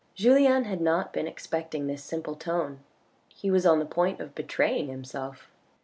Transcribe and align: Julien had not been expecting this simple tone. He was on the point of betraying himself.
Julien 0.15 0.63
had 0.63 0.81
not 0.81 1.13
been 1.13 1.27
expecting 1.27 1.85
this 1.85 2.03
simple 2.03 2.33
tone. 2.33 2.79
He 3.27 3.51
was 3.51 3.67
on 3.67 3.77
the 3.77 3.85
point 3.85 4.19
of 4.19 4.33
betraying 4.33 4.87
himself. 4.87 5.51